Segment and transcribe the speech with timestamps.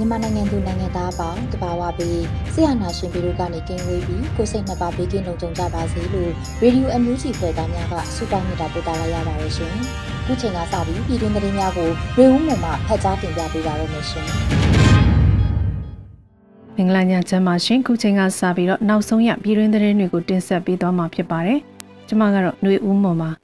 [0.00, 6.30] မြန်မာနိုင်ငံသူနိုင်ငံသားအပေါင်းတဘာဝပြီးဆရာနာရှင်ပြည်တို့ကနေကင်းဝေးပြီးကိုစိတ်နှစ်ပါးဘေးကင်းလုံခြုံကြပါစေလို့
[6.62, 9.74] ရေဒီယိုအန်ယူဂျီဖွယ်သားများကဆုတောင်းမေတ္တာပို့သလာရပါတယ်ရှင်။
[10.26, 14.26] ခုချိန်ကစပြီးပြည်တွင်းသတင်းများကိုရေဦးမှမှဖတ်ကြားတင်ပြပေးပါရမရှင်။
[16.76, 21.58] မင်္ဂလာညချမ်းပါရှင်ခုချိန်ကစပြီးတော့နောက်ဆုံးရပြည်တွင်းသတင်းတွေကိုတင်ဆက်ပေးသွားမှာဖြစ်ပါတယ်။
[22.08, 23.30] ကျွန်မကတော့ຫນွေဦးမွန်ပါ။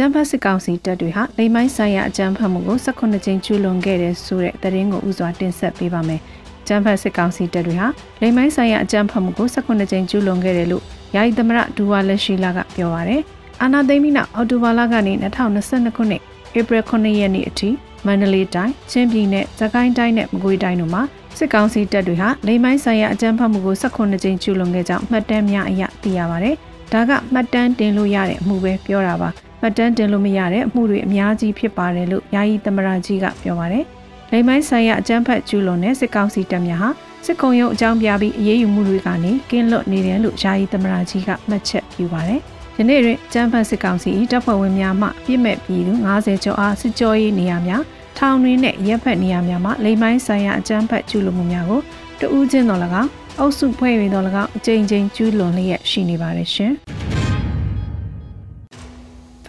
[0.00, 6.20] ကျန်းဖတ်စစ်ကောင်စီတပ်တွေဟာလိမ်မိုင်းဆိုင်ရာအကြမ်းဖက်မှုကို18ကြိမ်ကျူးလွန်ခဲ့တဲ့ဆိုတဲ့သတင်းကိုဥစွာတင်ဆက်ပေးပါမယ်။
[6.66, 7.88] ကျန်းဖတ်စစ်ကောင်စီတပ်တွေဟာ
[8.20, 10.82] လိမ်မိုင်းဆိုင်ရာအကြမ်းဖက်မှုကို18ကြိမ်ကျူးလွန်ခဲ့တယ်လို့
[11.14, 13.22] ယာယီသမရဒူဝါလက်ရှိလာကပြောပါရယ်။
[13.62, 15.12] အာနာသိမ့်ပြီးနောက်အော်တိုဘာလကနေ
[15.54, 16.22] 2022ခုနှစ်
[16.58, 17.68] ဧပြီ9ရက်နေ့အထိ
[18.06, 21.02] မန္တလေးတိုင်းချင်းပြည်နယ်၊သခိုင်းတိုင်းနဲ့မကွေးတိုင်းတို့မှာ
[21.38, 26.50] စစ်ကောင်စီတပ်တွေဟာလိမ်မိုင်းဆိုင်ရာအကြမ်းဖက်မှုကို18ကြိမ်ကျူးလွန်ခဲ့ကြောင်းမှတ်တမ်းများအရသိရပါဗျ။
[26.92, 33.84] ဒါကမှတ်တမ်းတင်လို့ရတဲ့အမှုပဲပြောတာပါ။ မှတ်တမ်းတင်လို့မရတဲ့အမှုတွေအများကြီးဖြစ်ပါတယ်လို့ယာယီသမရကြီးကပြောပါတယ်။
[34.32, 36.88] လိမ်မိုင်းဆိုင်ရာအကြမ်းဖက်ကျူးလွန်တဲ့စစ်ကောင်စီတပ်များဟာ
[37.26, 42.40] စစ်ကုံရုံအကြောင်းပြပြီးအရေးယူမှုတွေကနေကင်းလွတ်နေတယ်လို့ယာယီသမရကြီးကမှတ်ချက်ပြုပါတယ်။
[42.78, 47.82] ယနေ့တွင်ကျန်းဖတ်စစ်ကောင်စီတပ်ဖွဲ့ဝင်များမှပြစ်မဲ့ပြည်သူ90ကျော်အားစစ်ကြောရေးနေရများ
[48.18, 51.80] ထောင်တွင်းနဲ့ရက်ဖက်နေရများမှာလိမ်မိုင်းဆိုင်ရာအကြမ်းဖက်ကျူးလွန်မှုများကို
[52.20, 56.74] တဦးချင်းတော်၎င်းအုပ်စုဖွဲ့ဝင်တော်၎င်းအကြိမ်ကြိမ်ကျူးလွန်လျက်ရှိနေပါတယ်ရှင်။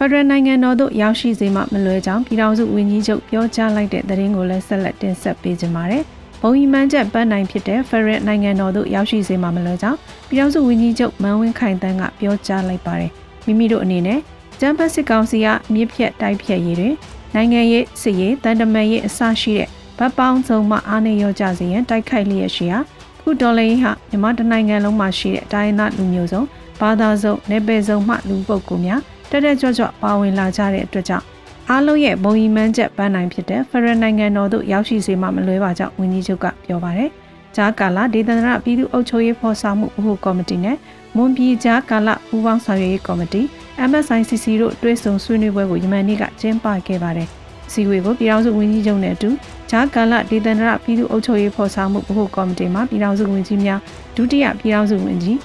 [0.02, 6.02] ဖက်ဒရယ်နိုင်ငံတော်သို့ရောက်ရှိစေမှမလွဲကြောင်းပြည်ထောင်စုဝန်ကြီးချုပ်ပြောကြားလိုက်တဲ့သတင်းကိုလည်းဆက်လက်တင်ဆက်ပေးကြပါမယ်။
[6.40, 13.10] ဘုံဤမှန်းချက်ပန်းနိုင်ဖြစ်တဲ့ဖက်ဒရယ်နိုင်ငံတော်သို့ရောက်ရှိစေမှမလွဲကြောင်းပြည်ထောင်စုဝန်ကြီးချုပ်မန်ဝင်းခိုင်တန်းကပြောကြားလိုက်ပါတယ်။
[13.46, 14.20] မိမိတို့အနေနဲ့
[14.60, 16.94] ကျန်းဖက်စစ်ကောင်စီကမြစ်ဖြတ်တိုက်ဖြတ်ရေးတွင်
[17.34, 19.68] နိုင်ငံရေးစစ်ရေးတန်တမန်ရေးအစရှိတဲ့
[19.98, 22.78] ဗတ်ပေါင်းစုံမှအားနေရောကြစေရန်တိုက်ခိုက်လျက်ရှိရာ
[23.20, 26.42] ခုဒေါ်လာရေးဟာမြန်မာတနိုင်ငံလုံးမှာရှိတဲ့တိုင်းသားလူမျိုးစုံ
[26.80, 29.00] ဘာသာစုံနယ်ပယ်စုံမှလူပုဂ္ဂိုလ်များ
[29.30, 31.26] တက်တက်ကြွကြွပါဝင်လာကြတဲ့အတွက်ကြောင့်
[31.70, 37.10] အားလုံးရဲ့ဘုံရီမှန်းချက်ပန်းနိုင်ဖြစ်တဲ့ဖရယ်နိုင်ငံတော်သို့ရောက်ရှိစေမှမလွဲပါကြောင်းဝန်ကြီးချုပ်ကပြောပါတယ်။
[37.56, 40.76] ဂျာကာလာဒေသနာပြည်သူ့အုပ်ချုပ်ရေးဖော်ဆောင်မှုဗဟိုကော်မတီနဲ့
[41.16, 43.42] မွန်ပြည်ဂျာကာလာပူးပေါင်းဆောင်ရွက်ရေးကော်မတီ
[43.90, 47.28] MSICC တို့တွဲဆုံဆွေးနွေးပွဲကိုယမန်နေ့ကကျင်းပခဲ့ပါတယ်။
[47.72, 49.30] စီဝေကိုပြည်ထောင်စုဝန်ကြီးချုပ်နဲ့အတူ
[49.70, 53.80] ဂျာကာလာဒေသနာပြည်သူ့အုပ်ချုပ်ရေးဖော်ဆောင်မှုဗဟိုကော်မတီမှပြည်ထောင်စုဝန်ကြီးများ
[54.16, 55.36] ဒုတိယပြည်ထောင်စုဝန်ကြီး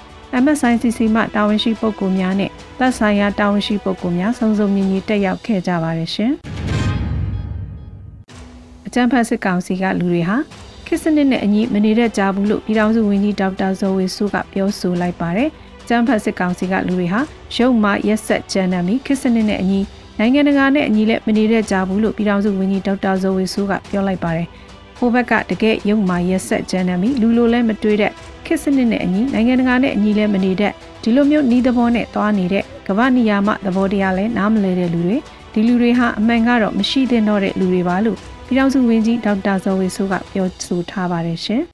[0.44, 6.32] MSICC မှတာဝန်ရှိပုဂ္ဂိုလ်များနဲ့သက်ဆိုင်ရာတာဝန်ရှိပုဂ္ဂိုလ်များစုံစုံညီညီတက်ရောက်ခဲ့ကြပါတယ်ရှင်။
[8.88, 10.38] အကြံဖတ်စစ်ကောင်စီကလူတွေဟာ
[10.88, 15.50] ခစ်စနစ်နဲ့အညီမနေတဲ့ကြဘူးလို့ပြည်ထောင်စုဝန်ကြီးဒေါက်တာဇော်ဝေစုကပြောဆိုလိုက်ပါတယ်။
[15.88, 17.20] ကျန်းဖတ်စစ်ကောင်စီကလူတွေဟာ
[17.56, 19.80] ရုပ်မှရက်ဆက်ကြမ်းတမ်းပြီးခစ်စနစ်နဲ့အညီ
[20.20, 24.48] နိုင်ငံတကာနဲ့အညီလည်းမနေတဲ့ကြဘူးလို့ပြည်ထောင်စုဝန်ကြီးဒေါက်တာဇော်ဝေစုကပြောလိုက်ပါတယ်။
[24.98, 28.12] ဟိုဘက်ကတကယ်ရုပ်မှရက်ဆက်ကြမ်းတမ်းပြီးလူလိုလည်းမတွေးတဲ့
[28.46, 30.72] ခစ်စနစ်နဲ့အညီနိုင်ငံတကာနဲ့အညီလည်းမနေတဲ့
[31.04, 35.18] ဒီလိုမျိုးဤသဘောနဲ့သွားနေတဲ့ကမ္ဘာနီယာမသဘောတရားလဲနားမလဲတဲ့လူတွေ
[35.54, 38.18] ဒီလူတွေဟာအမှန်ကတော့မရှိသင့်တော့တဲ့လူတွေပါလို့
[38.48, 41.62] ပြည်ထောင်စုဝန်ကြီးဒေါက်တာဇော်ဝေဆိုးကပြောဆိုထားပါတယ်ရှင်။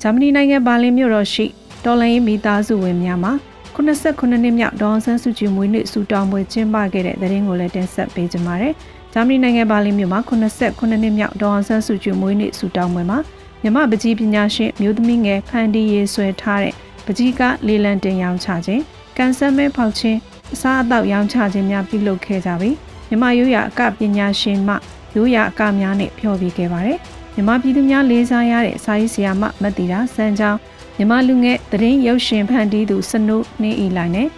[0.00, 1.46] ဂျာမနီနိုင်ငံဘာလင်မြို့တော်ရှိ
[1.84, 3.32] တော်လိုင်းမိသားစုဝင်များမှာ
[3.76, 8.74] 89နှစ်မြောက်ဒေါ်ဆန်းစုကြည်မွေးနေ့စူတောင်းပွဲကျင်းပခဲ့တဲ့သတင်းကိုလည်းတင်ဆက်ပေးကြပါမယ်။
[9.16, 13.18] ဂျာမနီနိုင်ငံဘာလင်မြို့မှာ89နှစ်မြောက်ဒေါ်ဆန်းစုကြည်မွေးနေ့စူတောင်းပွဲမှာ
[13.62, 16.74] မြမပကြီးပညာရှင်မျိုးသမီးငယ်ဖန်တီးရေးဆွဲထားတဲ့
[17.06, 18.82] ပကြီးကလေလံတင်ရောင်းချခြင်း
[19.16, 20.18] ကန်ဆယ်မဲဖောက်ခြင်း
[20.54, 22.76] အစားအသောက်ရောင်းချခြင်းများပြုလုပ်ခဲ့ကြပြီး
[23.08, 24.74] မြမရိုးရာအကပညာရှင်မှ
[25.16, 26.98] ရိုးရာအကများနဲ့ဖျော်ဖြေခဲ့ပါတယ်
[27.34, 30.58] မြမပြည်သူများလေးစားရတဲ့စာရေးဆရာမမတ်တီတာစံချောင်း
[30.96, 34.28] မြမလူငယ်သတင်းရုပ်ရှင်ဖန်တီးသူစနုနှင်းအီလိုက်နဲ့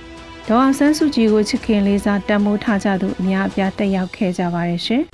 [0.51, 5.03] ဒေါအောင်ဆန်းစုကြည်ကိုချစ်ခင်လေးစားတန်မိုးထားကြသူအများအပြားတက်ရောက်ခဲ့ကြပါတယ်ရှင်။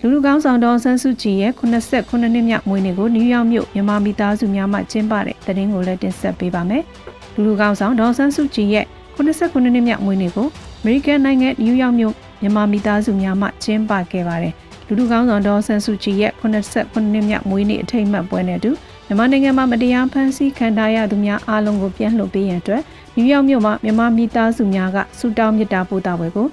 [0.00, 6.82] လူလူကောင်းဆောင်တော်ဆန်းစုကြည်ရဲ့89နှစ်မြောက်မွေးနေ့ကိုနယူးယောက်မြို့မြန်မာမိသားစုများမှကျင်းပတဲ့သတင်းကိုလည်းတင်ဆက်ပေးပါမယ်။
[7.34, 8.86] လူလူကောင်းဆောင်ဒေါ်ဆန်းစုကြည်ရဲ့
[9.16, 10.48] 89နှစ်မြောက်မွေးနေ့ကို
[10.80, 14.54] အမေရိကန်နိုင်ငံနယူးယောက်မြို့မြန်မာမိသားစုများမှကျင်းပခဲ့ပါတယ်။
[14.86, 18.70] လူလူကောင်းဆောင်ဒေါ်ဆန်းစုကြည်ရဲ့89နှစ်မြောက်မွေးနေ့အထိမ်းအမှတ်ပွဲနဲ့အတူ
[19.12, 22.82] မြန်မာနိုင်ငံမှာမတရားဖမ်းဆီးခံထားရသူများအားလုံးကိုပြန်လွှတ်ပေးရန်အတွက်
[23.16, 26.46] နယူးယောက်မြို့မှာမြန်မာမိသားစုများကဆုတောင်းမေတ္တာပို့တာပွဲကို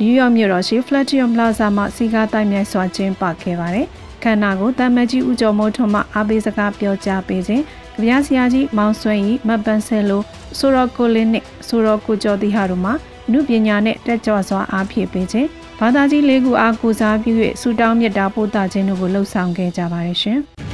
[0.00, 3.86] နယူးယောက်မြို့တော်ရှိ Flatiron Plaza မှာစီကားတိုင်းမြိုင်စွာကျင်းပခဲ့ပါတယ်။
[4.22, 7.62] ခန္ဓာကိုတမ္မကြီးဦးကျော်မိုးထွန်းမှအားပေးစကားပြောကြားပေးခြင်း
[7.94, 10.22] ကြပြဆရာကြီးမောင်ဆွေဤမပန်ဆယ်လို
[10.58, 12.92] ဆိုရောကိုလင်းနှင့်ဆိုရောကိုကျော်တိဟာတို့မှ
[13.32, 15.48] နုပညာနဲ့တက်ကြွစွာအားဖြည့်ပေးခြင်း
[15.80, 20.40] ဘာသာကြီးလေးခုအားကိုစားပြု၍ဆုတောင်းမြတ်တာပို့တာခြင်းတို့ကိုလှုပ်ဆောင်ခဲ့ကြပါတယ်ရှင်။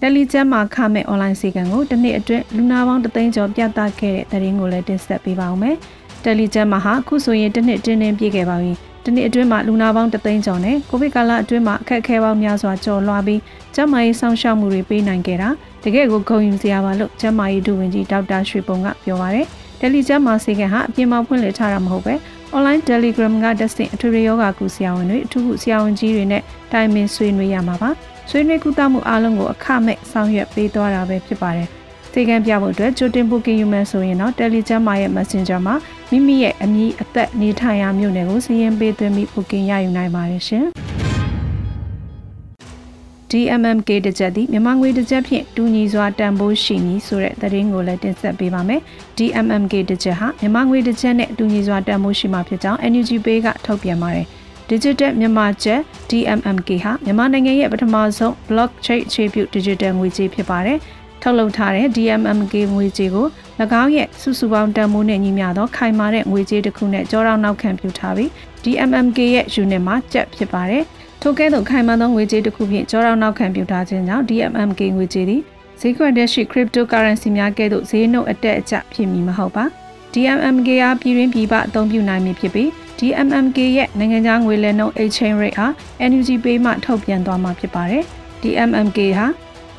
[0.00, 5.76] တယ်လီကျမ်းမှာခမဲ့ online စီကံကိုတစ်နှစ်အတွင်းလူနာပေါင်းတသိန်းကျော်ပြသခဲ့တဲ့သတင်းကိုလည်းတင်ဆက်ပေးပါောင်းမယ်။
[6.24, 8.72] တယ်လီကျမ်းမှာဟာအခုဆိုရင်တစ်နှစ်တင်းတင်းပြည့်ခဲ့ပါပြီ။
[9.04, 13.40] တစ်နှစ်အတွင်းမှာလူနာပေါင်းတသိန်းကျော်နဲ့ကိုဗစ်ကာလအတွင်းမှာအခက်အခဲပေါင်းများစွာကျော်လွှားပြီး
[13.74, 15.48] ကျန်းမာရေးစောင့်ရှောက်မှုတွေပေးနိုင်ခဲ့တာ
[15.84, 19.46] တကယ့်ကိုဂုဏ်ယူစရာပါလို့ကျန်းမာရေးဒုဝန်ကြီးဒေါက်တာရွှေပုံကပြောပါရယ်။
[19.80, 22.14] တယ်လီကျမ်းမှာစီကံဟာအပြင်မှာဖွင့်လှစ်ထားတာမဟုတ်ပဲ
[22.56, 27.90] online telegram ကတက်စင်အထူးယောဂကုဆရာဝန်တွေအထူးဆရာဝန်ကြီးတွေနဲ့တိုင်ပင်ဆွေးနွေးရမှာပါ
[28.30, 31.68] ဆွေးနွေးကုသမှုအားလုံးကိုအခမဲ့ဆောင်ရွက်ပေးသွားတာပဲဖြစ်ပါတယ်
[32.12, 35.74] စေကံပြဖို့အတွက်ကြိုတင်ပို့ကင်ယူမယ်ဆိုရင်တော့ Telegram ရဲ့ Messenger မှာ
[36.10, 40.64] မိမိရဲ့အမည်အသက်နေထိုင်ရာမြို့နယ်ကိုစာရင်းပေးသွင်းပြီးပို့ကင်ရယူနိုင်ပါတယ်ရှင်။
[43.30, 48.80] DMMK တစ်ချက်သည်မြန်မာငွေတစ်ချက်ဖြင့်တူညီစွာတန်ဖိုးရှိမည်ဆိုတဲ့သတင်းကိုလည်းတင်ဆက်ပေးပါမယ်။
[49.18, 54.28] DMMK တစ်ချက်ဟာမြန်မာငွေတစ်ချက်နဲ့တူညီစွာတန်ဖိုးရှိမှာဖြစ်ကြောင်း NUG Pay ကထုတ်ပြန်ပါတယ်။
[54.70, 55.80] Digital မြန်မာကျပ်
[56.10, 60.78] DMMK ဟာမြန်မာနိုင်ငံရဲ့ပထမဆုံး blockchain အခြေပြု digital ငွေကြေးဖြစ်ပါတယ်။
[61.22, 63.26] ထုတ်လုပ်ထားတဲ့ DMMK ငွေကြေးကို၎
[63.82, 68.30] င်းရဲ့စုစုပေါင်းတန်ဖိုးနဲ့ညီမျှသောခိုင်မာတဲ့ငွေကြေးတစ်ခုနဲ့ကြောရောက်နောက်ခံပြုထားပြီး
[68.64, 70.82] DMMK ရဲ့ unit မှာကျပ်ဖြစ်ပါတယ်။
[71.22, 75.40] ထိုကဲ့သို့ခိုင်မာသောငွေကြေးတစ်ခုဖြင့်ကြောရောက်နောက်ခံပြုထားခြင်းကြောင့် DMMK ငွေကြေးသည်
[75.80, 79.64] ဈေးကွက်တဲ့ရှိ cryptocurrency များကဲ့သို့ဈေးနှုန်းအတက်အကျဖြစ်မည်မဟုတ်ပါ
[80.12, 85.72] DMMK အားပြည်တွင်းပြည်ပအသုံးပြုနိုင်မည်ဖြစ်ပြီး DMMK ရဲ့နိုင်ငံခြားငွေလဲနှုန်း exchange rate အား
[86.10, 88.02] NUG Pay မှထုတ်ပြန်သွားမှာဖြစ်ပါတယ်
[88.42, 89.26] DMMK ဟာ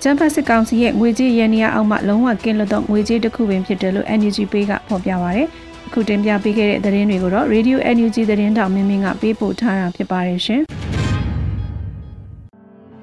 [0.02, 5.48] ကျန်းဖတ်စစ်ကောင်စီရဲ့ငွေကြေးရန်နေရအောက်မှလုံးဝကင်းလွတ်သောငွေကြေးတစ်ခုပင်ဖြစ်တယ်လို့ NUG Pay ကဖော်ပြပါရယ်
[5.88, 10.62] အခုတင်ပြပေးခဲ့တဲ့သတင်းတွေကိုတော့ Radio NUG သတင်းတောင်မင်းမင်းကပေးပို့ထားတာဖြစ်ပါတယ်ရှင်။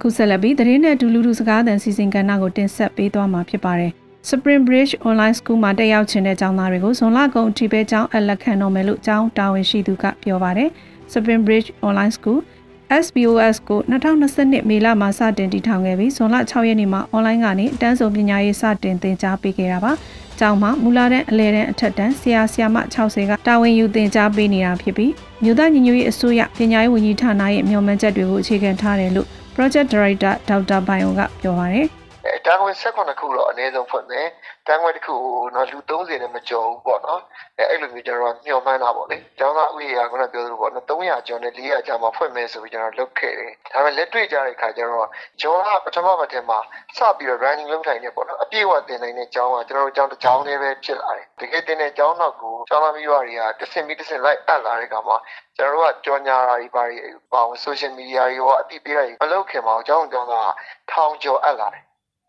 [0.01, 3.95] ခုဆက်လက်ပြီးသတင်းနဲ့ဒူလူဒူစကားသံစီစဉ်ကဏ္ဍကိုတင်ဆက်ပေးသွားမှာဖြစ်ပါတယ်။
[4.29, 10.69] Spring Bridge Online School မှာတက်ရောက်ခြင်းတဲ့ကျောင်းသားတွေကိုဇွန်လကုန်အထိပဲကျောင်းအလက်ခံတော်မယ်လို့ကျောင်းတာဝန်ရှိသူကပြောပါတယ်။
[11.13, 12.41] Spring Bridge Online School
[13.05, 19.93] SBOS ကို2022မေလမှာစတင်တည်ထောင်ခဲ့ပြီးဇွန်လ6ရက်နေ့မှာအွန်လိုင်းကနေတန်းစုံပညာရေးစတင်သင်ကြားပေးခဲ့တာပါ။
[20.39, 25.13] ကျောင်းမှာမူလာတဲ့အလဲတန်းအထက်တန်းဆရာဆရာမ60ကတာဝန်ယူသင်ကြားပေးနေတာဖြစ်ပြီး
[25.43, 32.04] မြို့သားညီညွတ်ရေးအစိုးရပညာရေးဝန်ကြီးဌာနရဲ့မျှော်မှန်းချက်တွေကိုအခြေခံထားတယ်လို့ Project Director ဒေါက်တာဘိုင်ယိုကပြောပါတယ်အဲ
[32.45, 34.29] တန်းခွဲ16ခုတော့အနည်းဆုံးဖွင့်မယ်
[34.67, 35.15] တန်းခွဲတစ်ခု
[35.55, 37.21] တော့လူ30နဲ့မကျော်ဘူးပေါ့နော်
[37.59, 45.09] အဲအဲ့လိုမျိုးကျွန်တော်ညှော်မှန်းတာပေါ့လေကျောင်းသားဥယျာကခုနပြောသလိုပေါ့နော်300ကျော်နဲ့400ကျော်မှာဖွင့်မယ်ဆိုပြီးကျွန်တော်လုပ်ခဲ့တယ်ဒါပေမဲ့လက်တွေ့ကြတဲ့ခါကျတော့
[45.41, 46.59] ဂျွန်ကပထမပတ်ထဲမှာ
[46.97, 55.17] စပြီးတော့ running လုပ်ထိုင်နေပေါ့နော်အပြည့်အဝတင်နိုင်တဲ့ကျောင်းကကျွန်တော်တို့ကျောင်းတစ်ကျောင်းလေးပဲဖြစ်လာတယ်တကယ်တင်တဲ့ကျောင်းတော့ကိုကျောင်းသားမိဘတွေကတဆင်ပြီးတဆင်လိုက်အပ်လာတဲ့ခါမှာ
[55.57, 56.99] ကျွန်တော်တို့ကကြော်ညာတာတွေပါတွေ
[57.33, 60.35] ပါဝင် social media တွေရောအတိပေးတာတွေမလုပ်ခင်မှာအကြောင်းကြောင့်က
[60.91, 61.85] ထောင်ကျော်အပ်လာတယ်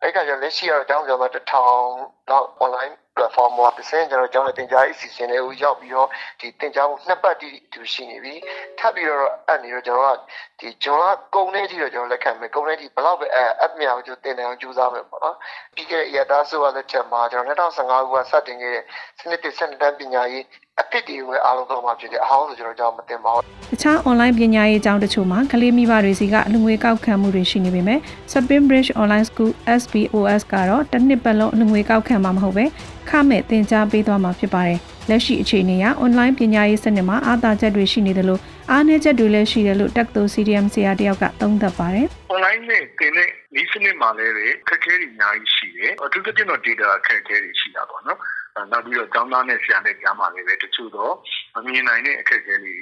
[0.06, 6.08] အဲ့ကကျလက်ရှိကတော့အကြောင်းကြောင့်တ စ်ထောင်တော့ online platform မှာတစ်ဆင့်ကျွန်တော်ကျောင်းနဲ့တင်ကြားရေးအစီအစဉ်တွေကိုရောက်ပြီးတော့
[6.40, 8.34] ဒီတင်ကြားမှုနှစ်ပတ်တိတူရှိနေပြီ
[8.80, 10.20] ထပ်ပြီးတော့အဲ့နေတော့ကျွန်တော်က
[10.60, 11.04] ဒီဂျွန်လ
[11.36, 15.36] ကုန်နေတိတော့ကျွန်တော်လက်ခံမယ်ကုန်နေတိဘလောက်ပဲအဲ app မြောက်ကျွန်တော်တင်တယ်အောင်ကြိုးစားမယ်ပေါ့နော်
[15.76, 18.84] ပြီးခဲ့တဲ့အရတားဆိုရတဲ့ချက်မှာကျွန်တော်2015ခုကစတင်ခဲ့တဲ့
[19.20, 20.44] စနစ်တစ်စနစ်တန်းပညာရေး
[20.82, 28.00] အဖြစ်တွေဝယ်အားလုံးတော့မှဖြစ်တယ်အဟောင်းဆိုကျွန်တော်ကြောင်းမတင်ပါဘူးတခြား online ပညာရေးအကြောင်းတချို့မှာကလေးမိဘတွေစီကအလူငွေကောက်ခံမှုတွေရှိနေပေမဲ့
[28.32, 32.66] Spring Bridge Online School SBOS ကတော့တစ်နှစ်ပတ်လုံးအလူငွေကောက်ခံမှာမဟုတ်ပဲ
[33.10, 43.30] ခမဲ့သင်ကြားပေးသွားမှာဖြစ်ပါတယ်လက်ရှိအခြေအနေအရ online ပညာရေးစနစ်မှာအားသာချက်တွေရှိနေတယ်လို့အားနည်းချက်တွေလည်းရှိတယ်လို့တက္ကသိုလ် CDM ဆရာတယောက်ကသုံးသပ်ပါတယ်။ online နဲ့သင်တဲ့
[43.62, 44.34] ဤစနစ်မှာလည်း
[44.68, 48.20] ခက်ခဲတွေအများကြီးရှိတယ်။အထူးသဖြင့်တော့ data အခက်အခဲတွေရှိတာပေါ့နော်။
[48.72, 51.14] နောက်ပြီးတော့ကျောင်းသားနဲ့ဆရာနဲ့ကြားမှာလည်းတချို့တော့
[51.56, 52.76] မမြင်နိုင်တဲ့အခက်အခဲတွေ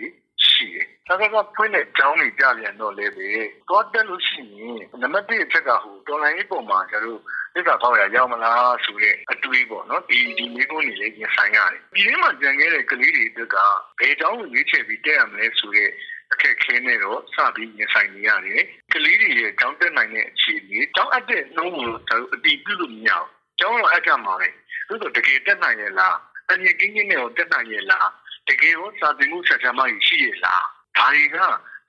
[0.49, 3.29] ရှိတယ်။ဒါကကဖွင့်တဲ့ကျောင်းတွေကြပြန်တော့လည်းပဲ
[3.69, 7.19] သွားတက်လို့ရှိရင်နံပါတ်1အချက်ကဟို online ပုံမှာကျတော့
[7.53, 13.57] သစ္စာပေါက်ရရောက်မလားဆိုတဲ့အတွေးပေါ့နော်ဒီဒီမျိုးကိုနေလေရင်ဆိုင်ရတယ်ဒီထဲမှာကြံခဲ့တဲ့ကလေးတွေအတွက်က
[13.99, 15.89] ဘယ်ကျောင်းကိုရွေးချယ်ပြီးတက်ရမလဲဆိုတဲ့
[16.31, 18.61] အခက်ခဲနဲ့တော့စပြီးရင်ဆိုင်နေရတယ်
[18.93, 23.27] ကလေးတွေရဲ့ကျောင်းတက်နိုင်တဲ့အခြေအနေကျောင်းအပ်တဲ့နှုန်းကိုကျွန်တော်အတီးပြုလို့မရဘူး
[23.59, 24.47] ကျောင်းတော့အပ်ကြမှာပဲ
[24.87, 26.15] သို့တော့တကယ်တက်နိုင်ရဲ့လား
[26.49, 28.09] အမြင့်ကင်းကင်းနဲ့ကိုတက်နိုင်ရဲ့လား
[28.47, 30.63] တကယ်ရောစာသင်မှုဆက်ဆံမှရှိရဲ့လား
[30.97, 31.37] ဒါတွေက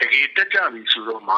[0.00, 1.36] တကယ်တက်ကြပြီဆိုတော့မှ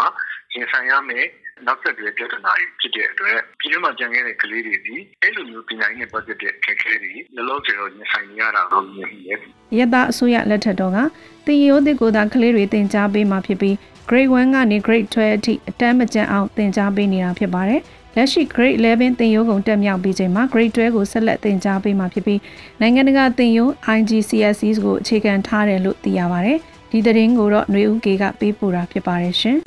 [0.56, 1.26] ရရင်ဆိုင်ရမယ်
[1.66, 9.38] နောက်ဆက်တွဲပြဿနာတွေဖြစ်တဲ့အတွက်ပြည်တွင်းမှာကြံခဲ့တဲ့ကလေးတွေဒီအဲ့လိုမျိုးပညာရေးနဲ့ပတ်သက်တဲ့အခက်အခဲတွေလောလောဆယ်တော့ရင်ဆိုင်ရတာတော့မြင်မိရဲ့
[9.78, 10.98] ရတအစိုးရလက်ထက်တော့က
[11.46, 13.74] တင်ရိုးသစ်ကိုသာကလေးတွေသင်ကြားပေးမှာဖြစ်ပြီး
[14.08, 17.80] grade 1ကနေ grade 12အထိအတန်းမကျန်အောင်သင်ကြားပေးနေတာဖြစ်ပါတယ်
[18.16, 22.40] လက်ရှိ grade 11သင်ရိုးကုန်တက်မြောက်ပြီးချိန်မှာ grade 12ကိုဆက်လက်သင်ကြားပေးမှာဖြစ်ပြီး
[22.80, 26.58] နိုင်ငံတကာသင်ရိုး IGCSE ကိုအခြေခံထားတယ်လို့သိရပါတယ်
[26.90, 29.58] ဒီသတင်းကိုတော့ຫນွေဦးကေကပေးပို့တာဖြစ်ပါတယ်ရှင်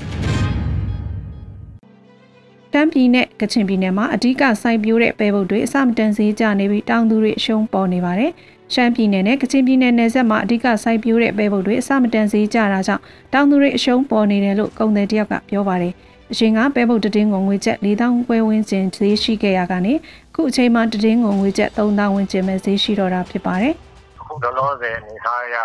[2.73, 8.31] တမ်းပြည်နဲ့ကချင်ပြည်နယ်မှာအဓိကစိုက်ပျိုးတဲ့ပဲပုတ်တွေအစမတန်ဈေးကျနေပြီးတောင်သူတွေအရှုံးပေါ်နေပါတယ်။
[8.73, 15.93] ရှမ်းပြည်နယ်နဲ့ကချင်ပြည်နယ်နယ်စပ်မှာအဓိကစိုက်ပျိုးတဲ့ပဲပုတ်တွေအစမတန်ဈေးကျတာကြောင့်တောင်သူတွေအရှုံးပေါ်နေတယ်လို့ကုန်သည်တယောက်ကပြောပါတယ်။
[16.31, 19.93] အရင်ကပဲပုတ်တည်င်းကိုငွေကျပ်4000ခွဲဝန်းကျင်ဈေးရှိခဲ့ရကနေ
[20.35, 23.73] ခုအချိန်မှာတည်င်းကိုငွေကျပ်3000ဝန်းကျင်ပဲဈေးရှိတော့တာဖြစ်ပါတယ်။
[24.23, 25.57] ခုလောလောဆယ်အနေထားအရ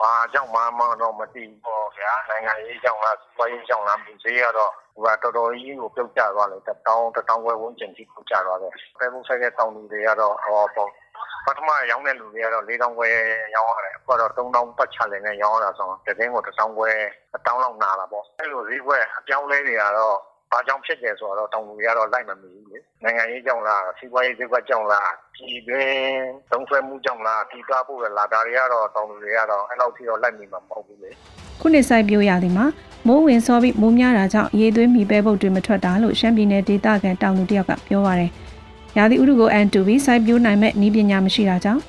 [0.00, 10.90] ဘာကြောင့်မှမတော့မသိဘူးဗျာနိုင်ငံရေးကြောင့်လားစီးပွားရေးကြောင့်လားမသိရတော့ဟိုကတော်တော်ကြီးကိုပြုတ်ကျသွားတယ်တောင်းတောင်းဝဲဝန်းကျင်ကြီးပြုတ်ကျသွားတယ်ပဲဘုတ်ဆိုင်တဲ့တောင်းလူတွေကတော့ဟောပေါ့
[11.46, 13.08] ပထမရောင်းတဲ့လူတွေကတော့၄000ခွဲ
[13.54, 16.90] ရောင်းရတယ်အခုတော့3000ပတ်ချတယ်နဲ့ရောင်းရတာဆိုတော့တကယ်ကို1000ခွဲ
[17.32, 20.18] 1000လောက်နာလာပေါ့အဲ့လိုဈေးကွက်အပြောင်းလဲတွေကတော့
[20.52, 25.98] ဘာကြောင့်ဖြစ်တယ်ဆိုတော့တောင်လူတွေကတော့လိုက်မမီဘူးလေနိုင်ငံရေးကြောင့်လားစီးပွားရေးဈေးကွက်ကြောင့်လားပြည်တွင်း
[26.50, 31.10] သုံးဆွဲမှုကြောင့်လားပြည်ကားဖို့လာတာတွေကတော့တောင်လူတွေကတော့အဲ့လောက်ထိတော့လိုက်မိမှာမဟုတ်ဘူးလေ
[31.60, 32.66] ခုနှစ်ဆိုင်ပြိုးရသည်မှာ
[33.06, 38.30] မိုးဝင်စောပြီးမိုးများတာကြောင့်ရေသွေးမီပဲပုတ်တွေမထွက်တာလို့ရှမ်းပြည်နယ်ဒေသခံတောင်သူတယောက်ကပြောပါရယ်
[38.96, 41.80] ရာသီဥတုကိုအန်တူပြီးစိုက်ပျိုးနိုင်မဲ့ဤပညာမရှိတာကြောင့်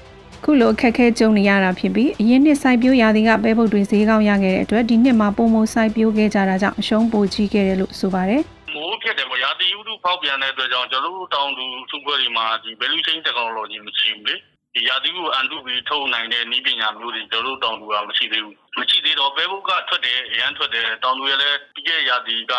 [0.46, 14.36] ခုလိုအခက်ခဲကြုံနေရတာဖြစ်ပြီးအရင်နှစ်စိုက်ပျိုးရာသီကပဲပုတ်တွေဈေးကောင်းရခဲ့တဲ့အတွက်ဒီနှစ်မှာပုံမစိုက်ပျိုးခဲ့ကြတာကြောင့်အရှုံးပိုကြီးခဲ့တယ်လို့ဆိုပါတယ်မိုးဖြစ်တယ်ပေါ့ရာသီဥတုဖောက်ပြန်တဲ့အတွက်ကြောင့်ကျွန်တော်တို့တောင်သူစုပွဲတွေမှာဒီ value chain technology မရှိဘူးလေ
[14.76, 22.54] ဒီရာသီကိုအန်တုပြီးထုတ်နိုင်တဲ့နည်းပညာမျိုးတွေကျွန်တော်တို့တောင်သူကမရှိသေးဘူးမရှိသေးတော့ပဲဘုတ်ကထွက်တယ်အရန်ထွက်တယ်တောင်သူရလည်းပြီးခဲ့ရာသီက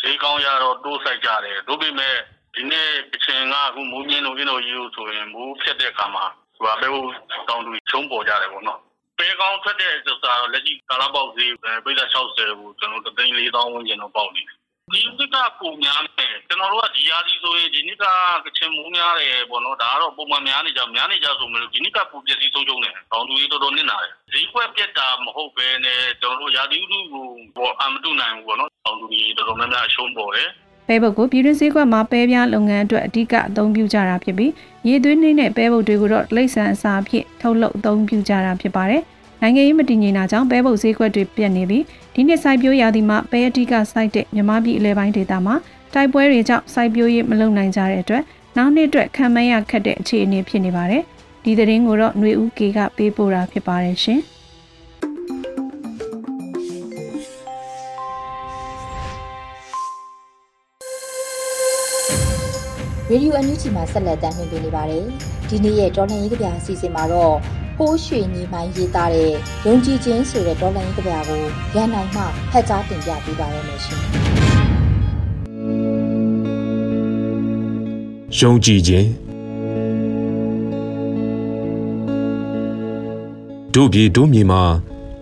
[0.00, 2.16] ဈေးကောင်းရတော့တိုးဆိုင်ကြတယ်တို့ပေမဲ့
[2.54, 7.08] ဒီနေ့အချိန်ကအခုမိုးမြင့်လို့ရင်းလို့ယူဆိုရင်မိုးဖြစ်တဲ့အခါမှာဟို ပဲဘုတ်
[7.48, 8.78] တောင်သူချုံးပေါ်ကြတယ်ပေါ့နော်
[9.18, 11.52] ပဲကောင်းထွက်တဲ့ဆိုတာတော့လက်ရှိကာလပေါက်ဈေး
[11.84, 14.56] ပိတ်သက်60ကိုကျွန်တော်3သိန်း4000ဝန်းကျင်တော့ပေါက်နေတယ်
[14.92, 18.04] ဒီနှစ်ကပုံများတယ်ကျွန်တော်တို့ကဒီရာသီဆိုရင်ဒီနှစ်က
[18.44, 27.26] ကချင်မိုးများတယ်ပေါ့နော်ဒါကတော့ပုံမှန်များနေကြများနေကြဆိုမလို့ဒီနှစ်ကပူပစ္စည်းဆုံးရှုံးတယ်တောင်သူကြီးတော်တော်နစ်နာတယ်ဈေးကွက်ပြက်တာမဟုတ်ပဲနဲ့ကျွန်တော်တို့ရာသီဥတုကို
[27.56, 30.48] ပေါ်အမတုနိုင်ဘူးပေါ့နော်တောင်သူကြီးတော်တော်များများအရှုံးပေါ်တယ်
[30.88, 34.50] ပဲဘုတ်ကိုပြည်တွင်းစည်းကွက်မှာပဲပြားလုပ်ငန်းအတွက်အဓိကအသုံးပြုကြတာဖြစ်ပြီး
[34.88, 39.02] ရေသွေးနှင်းနဲ့ပဲဘုတ်တွေကိုတော့လိမ့်ဆန်အစာအဖြစ်ထုတ်လုပ်အသုံးပြုကြတာဖြစ်ပါတယ်။
[39.42, 41.84] နိုင်ငံရေးမတည်ငြိမ်တာကြောင့်ပဲပုတ်ဈေးကွက်တွေပြတ်နေပြီး
[42.14, 45.54] ဒီနှစ်စိုက်ပျိုးရာသီမှာပဲအတိကစိုက်တဲ့မြမပြည်အလဲပိုင်းဒေသမှာ
[45.94, 48.22] တိုက်ပွဲတွေကြောင့်စိုက်ပျိုးရေးမလုပ်နိုင်ကြတဲ့အတွက်
[48.56, 51.02] နောက်နှစ်အတွက်ခံမရခက်တဲ့အခြေအနေဖြစ်နေပါတယ်။
[51.44, 54.22] ဒီသတင်းကိုတော့ຫນွေဦးကေကပေးပို့တာဖြစ်ပါတယ်ရှင်။
[63.12, 65.04] ရေဒီယိုအန်ယူဂျီမှာဆက်လက်တင်ပြနေပါတယ်။
[65.48, 67.34] ဒီနေ့ရဲ့တော်လှန်ရေးကြပြအစီအစဉ်မှာတော့
[67.76, 69.30] ဖိုးရွှေညီမိုင်းရေးသားတဲ့
[69.66, 71.40] ယုံကြည်ခြင်းဆိုတဲ့ဒေါ်လာရင်းကဗျာကို
[71.74, 74.00] ရန်နိုင်မှဖတ်ကြားတင်ပြပေးပါရမရှင်။
[78.38, 79.08] ယုံကြည်ခြင်း
[83.74, 84.62] တို့ပြေတို့မြေမှာ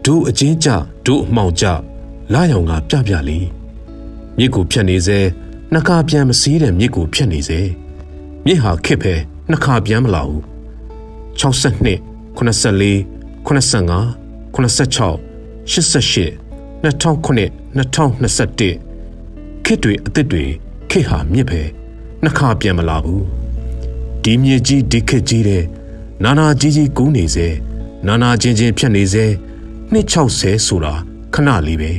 [0.04, 0.68] တို့အချင်းကြ
[1.06, 1.64] တို့အမှောင်ကြ
[2.32, 3.46] လာရောင်ကပြပြလေး
[4.38, 5.20] မြစ်ကိုဖြတ်နေစေ
[5.74, 7.60] နှခါပြန်မစည်းတဲ့မြစ်ကိုဖြတ်နေစေ
[8.46, 9.14] မြစ်ဟာခစ်ဖဲ
[9.50, 10.42] နှခါပြန်မလာဘူး
[11.40, 11.92] 62
[12.36, 13.04] 84
[13.46, 13.98] 85
[14.54, 15.08] 86
[16.82, 20.44] 88 2009 2021ခေတ်တွေအသစ်တွေ
[20.90, 21.60] ခေတ်ဟာမြစ်ပဲ
[22.22, 23.24] နှစ်ခါပြန်မလာဘူး
[24.22, 25.64] ဒီမြေကြီးဒီခေတ်ကြီးတဲ့
[26.24, 27.48] နာနာကြီးကြီးကူးနေစေ
[28.06, 29.26] နာနာချင်းချင်းဖြတ်နေစေ
[29.92, 30.06] နှစ်
[30.36, 30.94] 60ဆိုတာ
[31.34, 31.92] ခဏလေးပဲ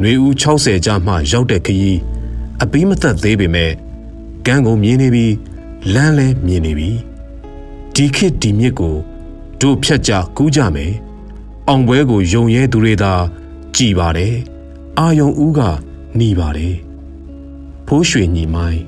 [0.00, 2.00] ຫນွေဦး60ကြာမှရောက်တဲ့ခရီး
[2.62, 3.72] အပီးမသက်သေးပေမဲ့
[4.48, 5.26] ကန်းကုန်မြင်နေပြီ
[5.94, 6.90] လမ်းလဲမြင်နေပြီ
[7.94, 8.96] ဒီခေတ်ဒီမြစ်ကို
[9.60, 10.92] တို့ဖြတ်ကြကူးကြမယ်
[11.68, 13.12] အောင်ပွဲကိုယုံရဲသူတွေသာ
[13.76, 14.34] ကြည်ပါတယ်
[14.98, 15.60] အာယုံဦးက
[16.16, 16.74] หนีပါတယ်
[17.86, 18.82] ဖိုးရွှေညီမိုင်း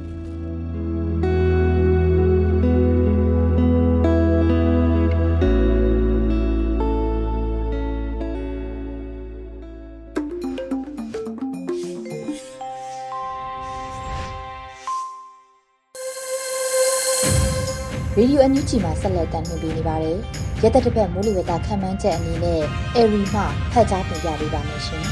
[18.21, 20.17] ရေဒီယိုအန်ယူဂျီမှာဆက်လက်တင်ပြနေပါတယ်။
[20.63, 22.61] ရက်သက်တစ်ပတ်မိုးလေဝသခန့်မှန်းချက်အနေနဲ့
[22.95, 23.41] အေရီမှ
[23.73, 25.05] ဖတ်ကြားတင်ပြပေးပါမယ်ရှင်။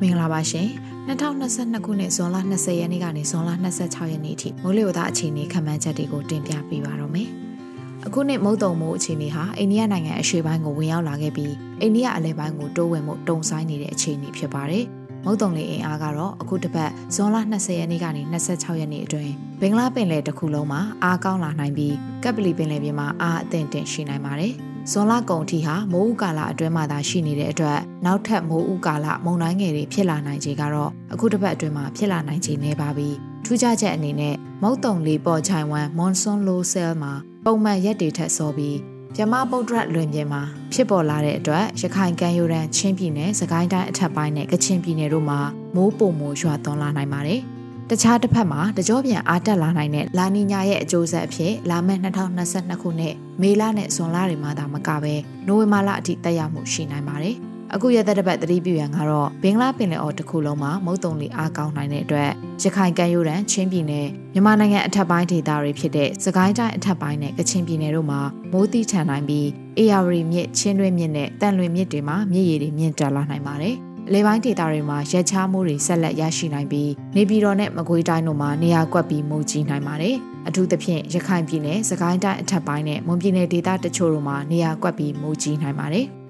[0.00, 0.68] မင်္ဂလာပါရှင်။
[1.08, 7.28] 2022ခုနှစ်ဇွန်လ20ရက်နေ့ကနေဇွန်လ26ရက်နေ့အထိမိုးလေဝသအခြေအနေခန့်မှန်းချက်တွေကိုတင်ပြပေးပါတော့မယ်။
[8.06, 14.86] အခုနှစ်မုတ်တုံမိုးအခြေအနေဟာအိန္ဒိယနိုင်ငံအရှေ့ပိုင်းကိုဝင်ရောက်လာခဲ့ပြီးအိန္ဒိယအလယ်ပိုင်းကိုတိုးဝင်မှုတုံဆိုင်နေတဲ့အခြေအနေဖြစ်ပါတယ်။
[15.26, 24.52] မုတ်တုံလေအင်အားကတော့အခုတစ်ပတ်ဇွန်လ20ရက်နေ့ကနေ26ရက်နေ့အတွင်းဘင်္ဂလားပင်လယ်တစ်ခုလုံးမှာအားကောင်းလာနိုင်ပြီးကပ်ပလီပင်လယ်ပြင်မှာအားအသင့်တင်ရှိနိုင်ပါတယ်။
[24.90, 33.08] ဇွန်လကုန်အထိဟာမိုးဥကာလအတွင်းမှာသာရှိနေတဲ့အတွက်နောက်ထပ်မိုးဥကာလမုန်တိုင်းငယ်တွေဖြစ်လာနိုင်ခြေကတော့အခုတစ်ပတ်အတွင်းမှာဖြစ်လာနိုင်ခြေနေပါပြီ။
[33.44, 37.12] ထူးခြားချက်အနေနဲ့မုတ်တုံလေးပေါ်ချိုင်ဝမ်မွန်ဆွန်လိုဆဲလ်မှာ
[37.44, 40.42] ပုံမှန်ရက်တွေထက်စောပြီး မြမဗုဒ္ဓလွင်ပြင်မှာ
[40.72, 45.40] ဖြစ်ပေါ်လာတဲ့အတွက်ရခိုင်ကမ်းရိုးတန်းချင်းပြည်နယ်စကိုင်းတိုင်းအထက်ပိုင်းနဲ့ကချင်ပြည်နယ်တို့မှာ
[45.74, 47.40] မိုးပုံမိုးရွာသွန်းလာနိုင်ပါတယ်။
[47.90, 52.00] တခြားတစ်ဖက်မှာတကြောပြန်အားတက်လာနိုင်တဲ့လာနီညာရဲ့အကျိုးဆက်အဖြစ်လာမယ့်
[52.44, 55.14] 2022ခုနှစ်မေလနဲ့ဇွန်လတွေမှာသာမကဘဲ
[55.46, 57.36] နိုဝင်ဘာလအထိတက်ရောက်မှုရှိနိုင်ပါတယ်။
[57.74, 62.30] အခုရသက်တပတ်သတိပြုရန်ကတော့ဘင်္ဂလားပင်လယ်အော်တစ်ခုလုံးမှာမုတ်တုံလီအားကောင်းနိုင်တဲ့အတွက်
[62.62, 68.20] ရခိုင်ကမ်းရိုးတန်းချင်းပြည်နယ်မြန်မာနိုင်ငံအထက်ပိုင်းဒေသတွေဖြစ်တဲ့စကိုင်းတိုင်းအထက်ပိုင်းနဲ့ကချင်ပြည်နယ်တို့မှာ
[68.52, 73.74] မိုးတိထန်နိုင်ပြီးအေယာဝတီမြစ်ချင်းတွင်းမြစ်နဲ့တန်လွင်မြစ်တွေမှာမြစ်ရည်တွေမြင့်တက်လာနိုင်ပါတယ်။
[74.12, 80.16] လေပိုင်းဒေသတွေမှာရက်ချားမှုတွေဆက်လက်ရရှိနိုင်ပြီးနေပြည်တော်နဲ့မကွေးတိုင်းတို့မှာနေရာကွက်ပြီးမိုးကြီးနိုင်ပါတယ်။
[80.48, 86.06] အထူးသဖြင့်ရခိုင်ပြည်နယ်၊စကိုင်းတိုင်းအထက်ပိုင်းနဲ့မွန်ပြည်နယ်ဒေသတချို့တို့မှာနေရာကွက်ပြီးမိုးကြီးနိုင်ပါတယ်။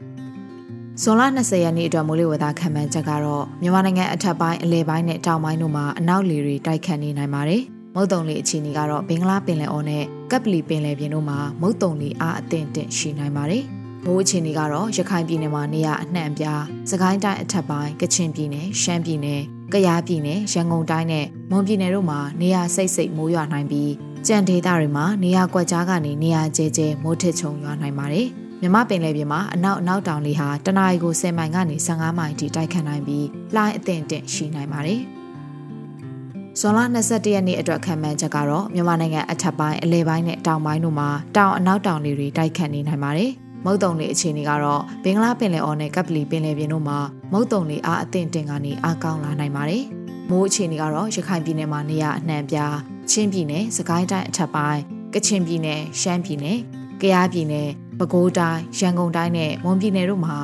[1.03, 7.63] ဇွန်လ20ရက်နေ့အတွက်မိုးလေဝသခံမှန်းချက်ကတော့မြန်မာနိုင်ငံအထက်ပိုင်းအလဲပိုင်းနဲ့တောင်ပိုင်းတို့မှာအနောက်လေတွေတိုက်ခတ်နေနိုင်ပါတယ်။
[7.95, 13.63] မုတ်တုံလေအခြေအနေကတော့ဘင်္ဂလားပင်လယ်အော်နဲ့ကပ်ပလီပင်လယ်ပြင်တို့မှာမုတ်တုံလေအားအသင့်တင့်ရှိနိုင်ပါတယ်။
[14.05, 16.61] မိုးအခြေအနေကတော့ရခိုင်ပြည်နယ်မှာနေရာအနှံ့အပြား၊
[16.91, 19.41] စကိုင်းတိုင်းအထက်ပိုင်း၊ကချင်ပြည်နယ်၊ရှမ်းပြည်နယ်၊
[19.73, 23.93] ကယားပြည်နယ်၊ရန်ကုန်တိုင်းနဲ့မွန်ပြည်နယ်တို့မှာနေရာစိတ်စိတ်မိုးရွာနိုင်ပြီး
[24.27, 28.29] ကြံဒေသတွေမှာနေရာကွက်ကြားကနေနေရာကျဲကျဲမိုးထစ်ချုံရွာနိုင်ပါတယ်။
[28.63, 35.01] မြမပင်လယ်ပြင်မှာအနောက်အနောက်တောင်လေဟာတနအီကို10မိုင်ကနေ15မိုင်ထိတိုက်ခတ်နိုင်ပြီးလှိုင်းအသင့်တင့်ရှိနိုင်ပါတယ်။
[36.61, 43.31] ဇွန်လ21ရက်နေ့အတွက်ခံမှန်းချက်ကတော့မြန်မာနိုင်ငံအထက်ပိုင်းအလဲပိုင်းနဲ့တောင်ပိုင်းတို့မှာတောင်အနောက်တောင်လေတွေတိုက်ခတ်နေနိုင်ပါတယ်။
[43.65, 46.99] မုတ်တုံလေအခြေအနေကတော့ဘင်္ဂလားပင်လယ်အော်နဲ့ကပ်ပလီပင်လယ်ပြင်တို့မှာ
[47.33, 49.83] မုတ်တုံလေအားအသင့်တင်ကနေအားကောင်းလာနိုင်ပါတယ်။
[50.31, 52.77] မိုးအခြေအနေကတော့ရခိုင်ပြည်နယ်မှာနေရာအနှံ့ပြား
[53.11, 54.81] ချင်းပြည်နယ်၊စကိုင်းတိုင်းအထက်ပိုင်း
[55.15, 56.59] ကချင်ပြည်နယ်၊ရှမ်းပြည်နယ်၊
[57.01, 60.37] ကယားပြည်နယ် ပဲခူးတိုင်းရန်ကုန်တိုင်းနဲ့မွန်ပြည်နယ်တို့မှာ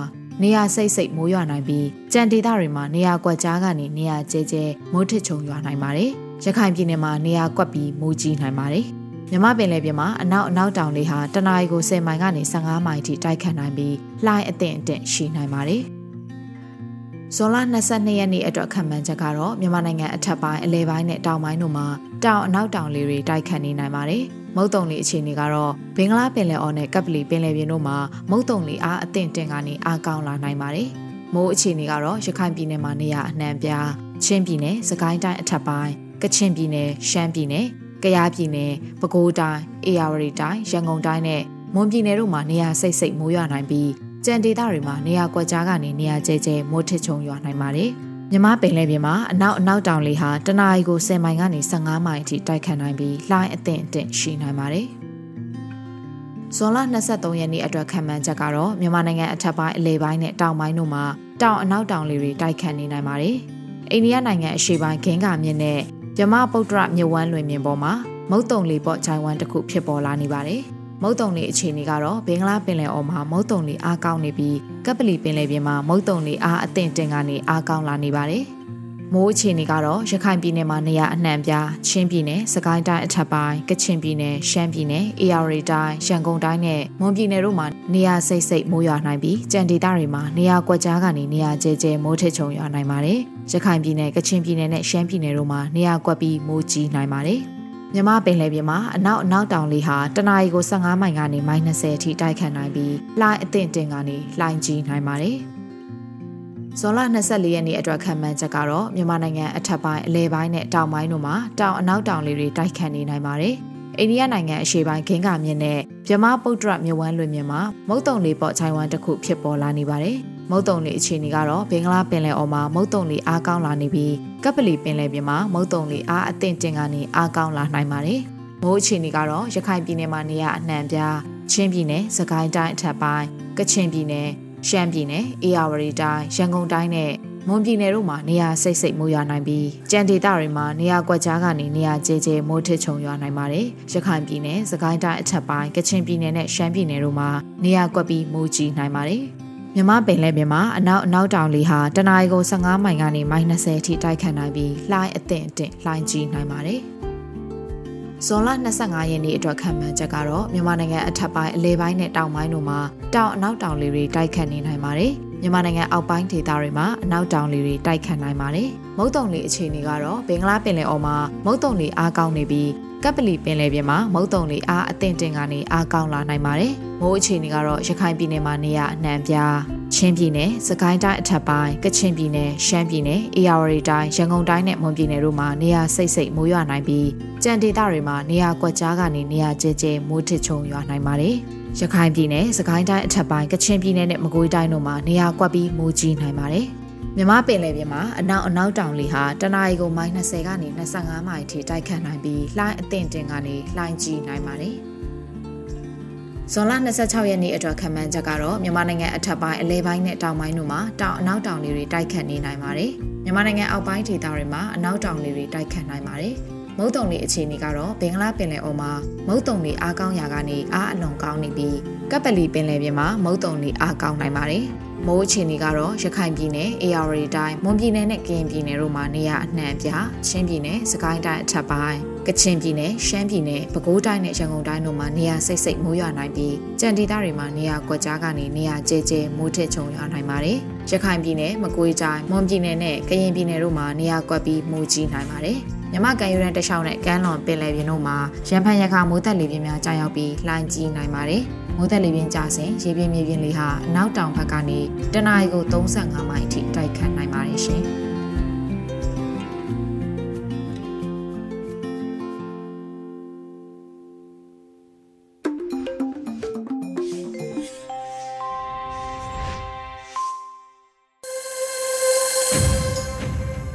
[0.43, 6.11] နေရာစိတ်စိတ်မိုးရွာနိုင်ပြီးကြံဒေသတွေမှာနေရာကွက်ကြားကနေနေရာကျဲကျဲမိုးထစ်ချုံရွာနိုင်ပါတယ်။
[6.45, 8.87] ရခိုင်ပြည်နယ်မှာနေရာကွက်ပြီးမိုးကြီးနိုင်ပါတယ်။
[9.31, 13.95] မြမပင်လယ်ပြင်မှာအနောက်အနောက်တောင်လေဟာတနအီကို10မိုင်ကနေ15မိုင်ထိတိုက်ခတ်နိုင်ပြီး
[14.27, 15.83] လှိုင်းအသင့်အတင့်ရှိနိုင်ပါတယ်။
[17.37, 17.57] ဇွန်လ
[17.89, 21.87] 22ရက်နေ့အတွက်ခံမှန်းချက်ကတော့မြန်မာနိုင်ငံအထက်ပိုင်းအလဲပိုင်းနဲ့တောင်ပိုင်းတို့မှာ
[22.25, 24.25] တောင်အနောက်တောင်လေတွေတိုက်ခတ်နေနိုင်ပါတယ်။
[24.57, 27.97] မုတ်တုံလီအခြေအနေကတော့ဘင်္ဂလားပင်လယ်အော်နဲ့ကပ်ပလီပင်လယ်ပြင်တို့မှာ
[28.31, 30.89] မုတ်တုံလီအားအသင့်တင်ကနေအားကောင်းလာနိုင်ပါတယ်။
[31.35, 33.89] မိုးအခြေအနေကတော့ရခိုင်ပြည်နယ်မှာနေရာအနှံ့ပြား
[34.25, 37.65] ချင်းပြည်နယ်၊စကိုင်းတိုင်းအထက်ပိုင်းကချင်ပြည်နယ်၊ရှမ်းပြည်နယ်၊
[38.03, 41.43] ကယားပြည်နယ်၊ပဲခူးတိုင်း၊အေရဝတီတိုင်း၊ရန်ကုန်တိုင်းနဲ့
[41.75, 43.91] မွန်ပြည်နယ်တို့မှာနေရာစိတ်စိတ်မိုးရွာနိုင်ပြီး
[44.25, 47.93] ကြံဒေသတွေမှာနေရာကွက်ကြားကနေနေရာကျဲကျဲမိုးထစ်ချုံရွာနိုင်ပါတယ်။
[48.35, 54.87] မြမပင်လယ်ပြင်မှာအနောက်အနောက်တောင်လေဟာတနအီကို10မိုင်ကနေ15မိုင်အထိတိုက်ခတ်နိုင်ပြီးလှိုင်းအသင့်အတင့်ရှိနိုင်ပါတယ်။
[56.57, 61.05] ဇွန်လ23ရက်နေ့အတွက်ခံမှန်းချက်ကတော့မြန်မာနိုင်ငံအထက်ပိုင်းအလဲပိုင်းနဲ့တောင်ပိုင်းတို့မှာ
[61.43, 63.37] တောင်အနောက်တောင်လေတွေတိုက်ခတ်နေနိုင်ပါတယ်။
[63.91, 65.81] အိန္ဒိယနိုင်ငံအရှေ့ပိုင်းဂင်္ဂါမြစ်နဲ့
[66.17, 67.93] မြမပုတ္တရမြဝန်းလွင်မြင်ပေါ်မှာ
[68.31, 70.63] မုတ်တုံလေပေါ့ဂျိုင်ဝမ်တစ်ခုဖြစ်ပေါ်လာနေပါတယ်။
[71.03, 78.45] မုတ်တုံလေအခြေအနေကတော့ဘင်္ဂလားပင်လယ်အော်မှာမုတ်တုံလေအားကောင်းနေပြီးကပ်ပလီပင်လယ်ပြင်မှာမုတ်တုံလေအားအသင့်တင်ကနေအားကောင်းလာနေပါတယ်။
[79.13, 93.19] မိုးအခြေအနေကတော့ရခိုင်ပြည်နယ်မှာနေရာအနှံ့ပြားချင်းပြည်နယ်စကိုင်းတိုင်းအထက်ပိုင်းကချင်ပြည်နယ်ရှမ်းပြည်နယ်အေရရီတိုင်းရန်ကုန်တိုင်းနဲ့မွန်ပြည်နယ်တို့မှာနေရာစိတ်စိတ်မိုးရွာနိုင်ပြီးကြံဒေသတွေမှာနေရာကွက်ကြားကနေနေရာကျဲကျဲမိုးထစ်ချုံရွာနိုင်ပါတယ်။
[93.53, 97.43] ရခိုင်ပြည်နယ်ကချင်ပြည်နယ်နဲ့ရှမ်းပြည်နယ်တို့မှာနေရာကွက်ပြီးမိုးကြီးနိုင်ပါတယ်။
[97.95, 105.37] မြမပင်လယ်ပြင်မှာအနောက်အနောက်တောင်လေဟာတနအီကို15မိုင်ကနေမိုင်20အထိတိုက်ခတ်နိုင်ပြီးလှိုင်းအသင့်တင်ကနေလှိုင်းကြီးနိုင်ပါတယ်။
[106.79, 113.55] ဇွန်လ24ရက်နေ့အတွက်ခံမှန်းချက်ကတော့မြန်မာနိုင်ငံအထက်ပိုင်းအလဲပိုင်းနဲ့တောင်ပိုင်းတို့မှာတောင်အနောက်တောင်လေတွေတိုက်ခတ်နေနိုင်ပါတယ်။
[113.99, 120.17] အိန္ဒိယနိုင်ငံအရှေ့ပိုင်းဂင်္ဂါမြစ်နဲ့မြမပုတ်တရမြဝန်းလွင်မြစ်မှာမုတ်တုံလေပေါ့ချိုင်ဝမ်တစ်ခုဖြစ်ပေါ်လာနေပါတယ်။
[120.55, 128.21] မုတ်တုံလေအခြေအနေကတော့ဘင်္ဂလားပင်လယ်အော်မှာမုတ်တုံလေအားကောင်းလာနေပြီးကပ်ပလီပင်လယ်ပြင်မှာမုတ်တုံလေအားအသင့်တင်ကနေအားကောင်းလာနိုင်ပါတယ်။
[128.63, 131.19] မိုးအခြေအနေကတော့ရခိုင်ပြည်နယ်မှာနေရအနှံ့ပြား
[131.53, 133.27] ချင်းပြည်နယ်၊စကိုင်းတိုင်းအထက်ပိုင်း၊
[133.59, 134.29] ကချင်ပြည်နယ်၊
[134.69, 137.13] ရှမ်းပြည်နယ်၊အေရဝတီတိုင်း၊ရန်ကုန်တိုင်းနဲ့
[137.49, 147.31] မွန်ပြည်နယ်တို့မှာနေရာစိတ်စိတ်မိုးရွာနိုင်ပြီးကြံဒေသတွေမှာနေရာကွက်ကြားကနေနေရာကျဲကျဲမိုးထစ်ချုံရွာနိုင်ပါတယ်။ရခိုင်ပြည်နယ်၊စကိုင်းတိုင်းအထက်ပိုင်း၊ကချင်ပြည်နယ်နဲ့ရှမ်းပြည်နယ်တို့မှာ
[147.65, 149.25] နေရာကွက်ပြီးမိုးကြီးနိုင်ပါတယ်။
[149.77, 156.81] မြမပင်လယ်ပြင်မှာအနောက်အနောက်တောင်လေဟာတနအီကို15မိုင်ကနေမိုင်20အထိတိုက်ခတ်နိုင်ပြီးလှိုင်းအသင့်အင့်လှိုင်းကြီးနိုင်ပါတယ်။
[158.27, 158.49] ဇွန်လ
[158.81, 162.79] 25ရက်နေ့အတွက်ခံမှန်းချက်ကတော့မြန်မာနိုင်ငံအထက်ပိုင်းအလဲပိုင်းနဲ့တောင်ပိုင်းတို့မှာ
[163.15, 172.71] တောင်အနောက်တောင်လေတွေတိုက်ခတ်နေနိုင်ပါတယ်။မြန်မာနိုင်ငံအောက်ပိုင်းဒေသတွေမှာအနောက်တောင်လေတွေတိုက်ခတ်နိုင်ပါတယ်။မုတ်တုံလေအခြေအနေကတော့ဘင်္ဂလားပင်လယ်အော်မှာမုတ်တုံလေအားကောင်းနေပြီး
[173.05, 179.59] ကပ်ပလီပင်လယ်ပြင်မှာမုတ်တုံလေအားအသင့်တင်ကနေအားကောင်းလာနိုင်ပါတယ်။မိုးအခြေအနေကတော့ရခိုင်ပြည်နယ်မှာနေရအနှံပြား
[179.95, 187.09] ချင်းပြည်နယ်၊စကိုင်းတိုင်းအထက်ပိုင်း၊ကချင်ပြည်နယ်၊ရှမ်းပြည်နယ်၊အေရဝတီတိုင်း၊ရန်ကုန်တိုင်းနဲ့မွန်ပြည်နယ်တို့မှာနေရာစိတ်စိတ်မိုးရွာနိုင်ပြီး
[187.43, 191.35] ကြံဒေသတွေမှာနေရာကွက်ကြားကနေနေရာကျဲကျဲမိုးထစ်ချုံရွာနိုင်ပါတယ်။
[191.81, 196.67] ရခိုင်ပြည်နယ်၊စကိုင်းတိုင်းအထက်ပိုင်း၊ကချင်ပြည်နယ်နဲ့မကွေးတိုင်းတို့မှာနေရာကွက်ပြီးမိုးကြီးနိုင်ပါတယ်။
[197.17, 204.77] မြမပင်လယ်ပြင်မှာအနောက်အနောက်တောင်လေဟာတနအီကိုမိုင်20ကနေ25မိုင်ထိတိုက်ခတ်နိုင်ပြီးလှိုင်းအသင့်တင်ကနေလှိုင်းကြီးနိုင်ပါတယ်။
[206.53, 212.91] ဇွန်လ26ရက်နေ့အတွက်ခံမှန်းချက်ကတော့မြန်မာနိုင်ငံအထက်ပိုင်းအလဲပိုင်းနဲ့တောင်ပိုင်းတို့မှာတောင်အနောက်တောင်တွေတိုက်ခတ်နေနိုင်ပါတယ်။
[213.25, 216.35] မြန်မာနိုင်ငံအောက်ပိုင်းဒေသတွေမှာအနောက်တောင်တွေတိုက်ခတ်နိုင်ပါတယ်။
[216.79, 218.93] မုတ်တုံတွေအခြေအနေကတော့ဘင်္ဂလားပင်လယ်အော်မှာ
[219.29, 221.77] မုတ်တုံတွေအားကောင်းရာကနေအားအလွန်ကောင်းနေပြီး
[222.11, 224.65] ကပ်ပလီပင်လယ်ပြင်မှာမုတ်တုံတွေအားကောင်းနိုင်ပါတယ်။
[225.07, 229.89] မိုးအခြေအနေကတော့ရခိုင်ပြည်နယ်၊အေရဝတီတိုင်း၊မွန်ပြည်နယ်နဲ့ကရင်ပြည်နယ်တို့မှာနေရာအနှံ့ပြ
[230.29, 240.59] ချင်းပြည်နယ်၊စကိုင်းတိုင်းအထက်ပိုင်းကချင်ပြည်နယ်ရှမ်းပြည်နယ်ပဲခူးတိုင်းနဲ့ရန်ကုန်တိုင်းတို့မှာနေရာစိတ်စိတ်မိုးရွာနိုင်ပြီးကြံဒေသတွေမှာနေရာကွက်ကြားကနေနေရာကျဲကျဲမိုးထစ်ချုံရွာနိုင်ပါတယ်။
[240.91, 245.59] ရခိုင်ပြည်နယ်မကွေးတိုင်းမွန်ပြည်နယ်နဲ့ကရင်ပြည်နယ်တို့မှာနေရာကွက်ပြီးမိုးကြီးနိုင်ပါတယ်။
[245.93, 248.17] မြမကန်ယူရန်တခြားနဲ့ကမ်းလွန်ပင်လယ်ပြင်တို့မှာ
[248.49, 251.43] ရန်ဖန်ရခမိုးသက်လေပြင်းများကြာရောက်ပြီးလှိုင်းကြီးနိုင်ပါတယ်။
[251.77, 254.81] မိုးသက်လေပြင်းကျစဉ်ရေပြင်းမြေပြင်းလေးဟာအနောက်တောင်ဘက်ကနေ
[255.15, 257.85] တနအီကို35မိုင်အထိတိုက်ခတ်နိုင်ပါတယ်ရှင်။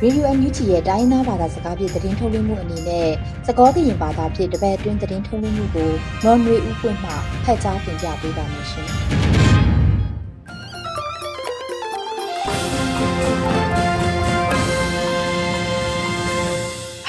[0.04, 3.10] Radio NUG ရဲ့တိုင်းသားဘာသာစကားဖြင့်သတင်းထုတ်လွှင့်မှုအနေနဲ့
[3.48, 5.92] စကောကရင်ဘာသာဖြင့်တပတ်အတွင်းသတင်းထုတ်လွှင့်မှုကို
[6.24, 7.12] နော်နွေဦးပွင့်မှ
[7.44, 8.90] ဖတ်ကြားတင်ပြပေးပါမယ်ရှင်။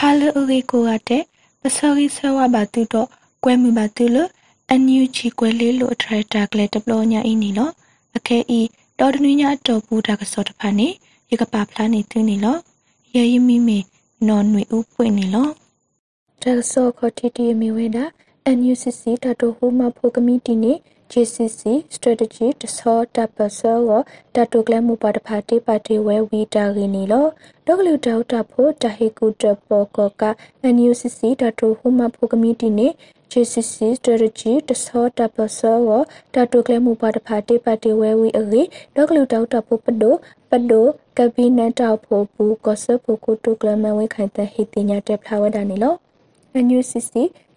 [0.01, 1.23] Hello ရီကိုရတဲ့
[1.63, 3.09] ပစောရီဆဝဘာတူတော့
[3.45, 4.31] ကွဲမှုဘာတူလို့
[4.71, 7.73] အန်ယူချီကွဲလေးလို့ထရက်တာကလေးတပလောညာအင်းနီလို့
[8.17, 8.61] အခဲဤ
[8.99, 10.89] တော်တနည်းညာတော့ဘူးတာကစောတဖာနေ
[11.31, 12.61] ရကပါဖလာနေသူနေလို့
[13.17, 13.79] ယေယမီမီ
[14.29, 15.49] နော်နွေဥပွင့်နေလော
[16.43, 18.05] ဒါဆိုခတီတီမီဝဲတာ
[18.57, 20.73] NUCC တတိုဟိုမဖိုကမီတီနေ
[21.13, 21.63] JCC
[21.97, 23.91] strategy တဆောတပဆောဝ
[24.35, 27.27] တတိုကလမှုပါတဖာတေပါတေဝဲဝီတာရင်းနီလော
[27.67, 30.25] ဒေါကလူတောက်တဖို့တဟေကူတပေါ်ကောက
[30.75, 32.89] NUCC တတိုဟိုမဖိုကမီတီနေ
[33.33, 35.91] JCC strategy တဆောတပဆောဝ
[36.35, 38.63] တတိုကလမှုပါတဖာတေပါတေဝဲဝီအေ
[38.97, 40.15] ဒေါကလူတောက်တဖို့ပဒို
[40.51, 40.87] ပဒို
[41.19, 45.95] ကဘိနတ်တောက်ဖို့ဘူးကောဆဖို့ကိုတုကလမဝဲခိုင်တဲ့ဟိတိညာတက်ဖလာဝဲတာနီလော
[46.67, 47.15] NUCC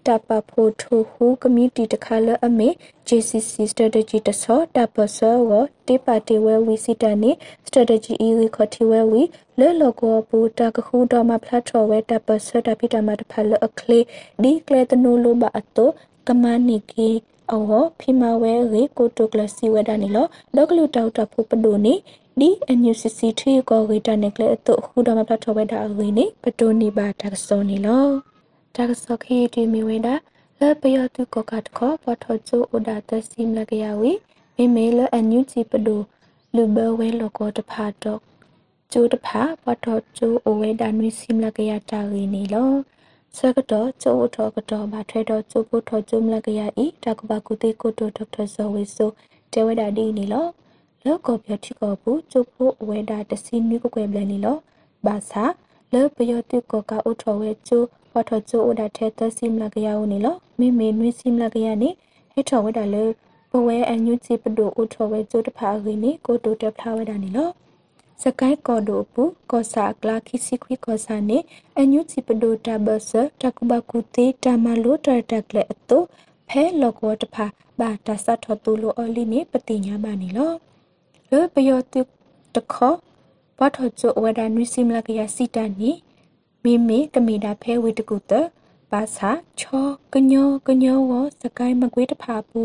[0.08, 2.70] တပဖို့ထိုဟုကမီတီတခါလအမေ
[3.08, 5.52] JCC strategy တဆောတပဆောဝ
[5.88, 7.32] တေပါတေဝဲဝီစီတနီ
[7.68, 9.22] strategy အီခတိဝဲဝီ
[9.60, 14.00] လဲလောကောပူတကခုတော်မှာဖ lat ထော်ဝဲတပဆောတပိတမတဖလအခလေ
[14.44, 15.90] ဒီကလေတနိုလိုဘအတော
[16.28, 17.10] ကမနိကီ
[17.52, 21.94] အောဖီမာဝဲရေကိုတိုကလစီဝဲဒနီလောဒေါကလူတောက်တဖို့ပဒိုနီ
[22.40, 28.08] ဒီ NUCC ထီကိုဝေတာနေကလေအတုခုတော်မှာဖ lat ထော်ဝဲတာအဝေးနေပတိုနီဘာတကစောနီလော
[28.76, 30.16] တာကစခေတီမီဝဲတာ
[30.60, 34.12] လပယတုကကတ်ခပထချိုအိုဒါတစီမလကရဝီ
[34.56, 36.02] မေမေလအန်ယူချီပဒို
[36.56, 38.20] လူဘဝဲလောကတဖာတော့
[38.92, 39.86] ကျိုးတဖာပထ
[40.18, 42.72] ချိုအိုဝဲဒါနွီစီမလကရတာရီနီလော
[43.38, 49.10] စကတော့ကျိုးထောကတော့ဘာထွဲတော့ကျိုးဖို့ထောကျုံလကရဤတကဘာကုတေကိုတိုဒေါက်တာဇော်ဝေဆို
[49.54, 50.48] တဲဝဲဒါဒီနီလော
[51.06, 54.58] လောကပြတိကဘူးကျိုးဖို့အဝဲဒါတစီနွီကိုကွယ်ပလန်နီလော
[55.06, 55.46] ဘာသာ
[55.94, 61.90] လောပယတုကကအိုထောဝဲကျိုးဝါထချိုအိုဒါထဲသစီမလကရဦးနေလောမေမေနွေစီမလကရနေ
[62.34, 63.04] ဟဲထောဝဲဒါလေ
[63.52, 67.50] ဘဝဲအညုချီပဒိုအိုထောဝဲကျိုတဖာရင်းနေကိုတိုတက်ဖလာဝဲဒါနေလော
[68.24, 71.38] စကိုင်းကော်ဒိုပူကောစာကလာခိစီခွီကောစာနေ
[71.80, 73.12] အညုချီပဒိုတဘဆ
[73.42, 76.00] တကုဘကုတေတမလိုတတက်လေအတု
[76.50, 77.46] ဖဲလောကောတဖာ
[77.80, 80.52] ဘာတဆတ်ထတူလိုအလီနေပတိညာပါနေလော
[81.34, 82.02] လောပယောတု
[82.56, 82.94] တခော
[83.58, 85.92] ဘာထချိုဝဒါနွီစီမလကရစီတန်နီ
[86.64, 88.32] မိမိကမိတာဖဲဝေတကုတ
[88.92, 92.62] ဘာသာချောကညောကညောဝစကိုင်းမကွေးတဖာပူ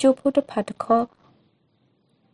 [0.00, 1.04] ကျိုးဖို့တဖာတခော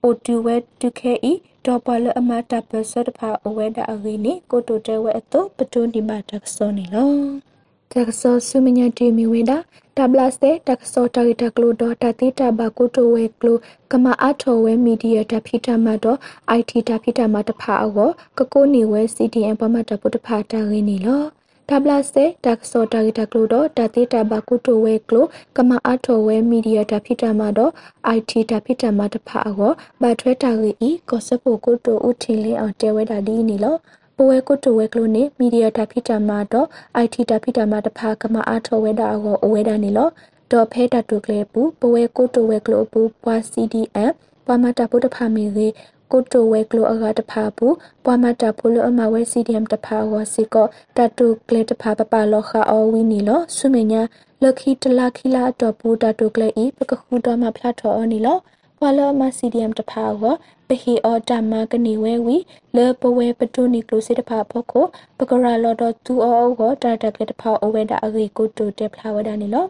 [0.03, 1.33] အိုတူဝဲတူခဲဤ
[1.65, 7.50] ဒေါ်ပလအမတာပစတဖာအဝဲတာအဂိနီကိုတိုတဲဝဲအတုပတုန်ဒီမာတက်စောနေလော
[7.95, 9.53] တက်ဆောဆုမညာတီမီဝေဒ
[9.97, 13.59] တဘလစတဲ့တက်ဆောတာရီတကလိုတော့တတိတဘကုတိုဝဲကလို
[13.93, 16.19] ကမအထောဝဲမီဒီယာတဖိတမတော့
[16.59, 21.23] IT တဖိတမတဖာအောကကိုနေဝဲ CDN ပမတပုတဖာတာရင်းနေလော
[21.69, 25.27] တဒါဘလာစေဒါကစောတာဂီတာကလိုတော့ဒါတေတာဘကုတိုဝဲကလို
[25.57, 27.73] ကမအားထော်ဝဲမီဒီယာတာဖိတာမှာတော့
[28.17, 29.73] IT တာဖိတာမှာတဖာအော
[30.03, 33.77] ဘာထွဲတာဂီဤကောစပိုကုတိုဥထင်းလေးအောင်တဲဝဲတာဒီနီလော
[34.23, 36.69] ပဝဲကုတိုဝဲကလိုနေမီဒီယာတာဖိတာမှာတော့
[37.05, 40.09] IT တာဖိတာမှာတဖာကမအားထော်ဝဲတာအောအဝဲတာနီလော
[40.53, 44.13] တော့ဖဲတာတုကလေပူပဝဲကုတိုဝဲကလိုပူပွာ CDM
[44.47, 45.69] ပွာမတာပုတဖာမီရေ
[46.13, 54.03] ကိုတိုဝဲကလိုအကတဖာဘူးပွာမတာဖိုလိုအမဝဲ CDM တဖာဝစီကောတတုကလေတဖာပပလောခအဝီနီလောဆုမညာ
[54.43, 58.39] လခိတလခိလာတော့ဘူးတတုကလေဤပကခုတော့မဖလာထောအနီလော
[58.83, 60.23] ပွာလောမ CDM တဖာဝ
[60.69, 62.37] ပဟီအော်တမကနေဝဲဝီ
[62.77, 64.85] လေပဝဲပတုနီကလိုစေတဖာဖို့ကို
[65.19, 69.67] ပကရာလောတော့သူအောကိုတာတကလေတဖာအဝဲတာအဂေကိုတိုတက်ဖလာဝဒနီလော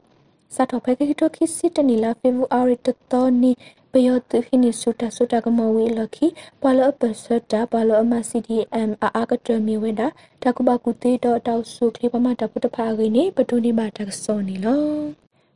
[0.55, 3.53] စတ်တော့ဖဲခိတိုခိစစ်တနီလာဖေဗူအာရီတတော်နီ
[3.93, 6.27] ပယောသူခိနိစုတာစုတာကမဝေလခိ
[6.63, 10.03] ပလပစတာပလအမစီဒီအမ်အာကတမီဝေဒ
[10.43, 14.83] တကုဘကုတေတော့တောက်စုခလိပမတပုတဖာဂိနေပတုနိမတကစောနီလော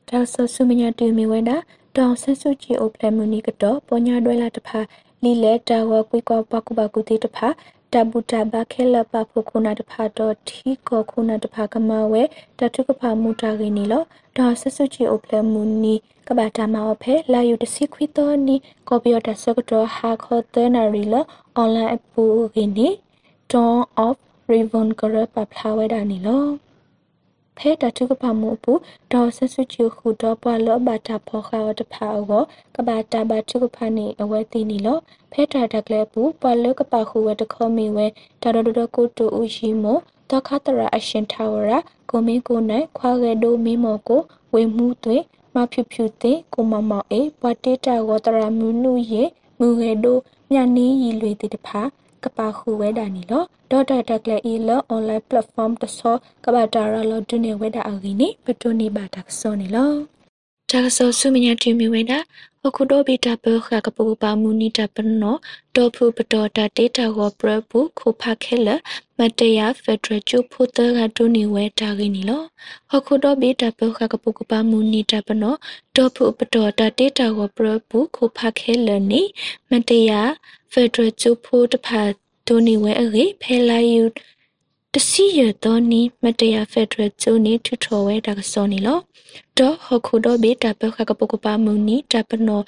[0.09, 1.53] တောက်ဆဆုမညာတူမီဝေဒ
[1.97, 4.81] တောင်ဆဆုချီအိုပလမူနီကတော့ပညာတွဲလာတဖာ
[5.23, 7.49] လီလေတာဝကွေကောပကုဘကုတေတဖာ
[7.93, 12.23] တဘူတဘခဲလပဖို့ခုနာတဖာတော့ထီကောခုနာတဖာကမဝဲ
[12.59, 14.03] တထုကဖာမူတာဂိနီလော
[14.37, 15.95] ဒေါ်ဆဆုချီအိုပလမူနီ
[16.29, 18.57] ကဘာတာမောဖဲလာယူတစီခွီတော်နီ
[18.89, 21.15] ကော်ပီယတာဆကတော့ဟာခေါ်တဲ့နာရီလ
[21.55, 22.89] အွန်လိုင်းအပူဂိနီ
[23.53, 24.17] Dawn of
[24.51, 26.45] Raven ကရပပလာဝဲတာနီလော
[27.59, 28.73] ဖဲတထုကပမှုပူ
[29.13, 32.43] ဒေါ်ဆဆုချီခုတော့ပွာလောဘာတာဖောခါတဖာအော
[32.77, 34.99] ကဘာတာဘာထုကဖာနီအဝဲတီနီလော
[35.33, 38.07] ဖဲတာတကလေပူပွာလောကပခုဝဲတခေါမီဝဲ
[38.43, 41.73] တာဒဒကိုတူဦးရှိမို့တခါတရာအရှင်ထာဝရ
[42.11, 44.21] ကိုမင်းကိုနိုင်ခွာရဲဒိုမင်းမော်ကို
[44.55, 45.17] ဝေမှုသွေ
[45.55, 49.23] မဖြူဖြူတဲ့ကိုမမောင်အေပွာတေတာဝတရာမူနုယေ
[49.59, 50.19] မူရဲဒို
[50.51, 51.81] မြနီးရီလွေတိတဖာ
[52.25, 59.93] ကပါခုဝဲတာနီလောဒေါ်တာတက်လက်အီလောအွန်လိုင်းပလက်ဖောမ်တဆောကဘာတာရာလောဒုနေဝဲတာအဂီနီပတိုနီဘာတာဆောနီလော
[60.71, 62.19] တာဆောဆုမညာတီမီဝဲတာ
[62.69, 65.37] အခုတော့ဘီတာဘခကပူပါမူနီတာပနော
[65.77, 68.69] တောဖူပတော်တာတေတာဟောပရပုခုဖခဲလ
[69.19, 72.43] မတယာဖက်ဒရယ်ကျူဖူတကတူနီဝဲတာဂိနီလော
[72.95, 75.55] အခုတော့ဘီတာဘခကပူကပါမူနီတာပနော
[75.97, 79.23] တောဖူပတော်တာတေတာဟောပရပုခုဖခဲလနီ
[79.71, 80.21] မတယာ
[80.73, 82.03] ဖက်ဒရယ်ကျူဖူတဖာ
[82.47, 84.03] တူနီဝဲအဂေဖဲလာယူ
[84.97, 88.99] တစီရတော့နီမတရဖက်ဒရယ်ကျိုးနီထူထော်ဝဲတာကစောနီလော
[89.59, 92.61] တော့ဟခုတော့ဘေတာပခကပကပမူနီတပနော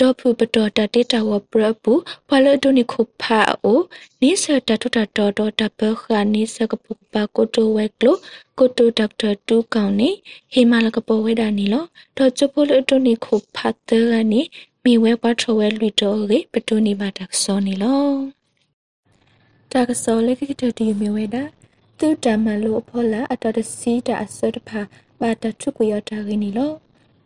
[0.00, 1.92] တော့ဖူပတော်တတေတာဝပရပူ
[2.28, 3.80] ဖလဒုန်ခုဖာအို
[4.20, 8.16] နိစတတတတော်တော်တပခနိစကပပကိုတိုဝဲကလို
[8.58, 10.10] ကိုတိုဒေါက်တာတူကောင်နေ
[10.52, 11.84] ဟေမာလကပဝဲတာနီလော
[12.16, 14.40] တော့ချဖိုလဒုန်ခုဖတ်တရနီ
[14.84, 18.04] မိဝဲပတ်ထဝဲလူတော်ရေပတူနီဘာတက်စောနီလော
[19.72, 21.44] တာကစောလက်ကိတတီမြဝဲတာ
[21.98, 24.80] သူတမလို့ဖောလာအတော်တစီတာအစတဖာ
[25.20, 26.72] ဘာတထုကရတာရင်းနီလော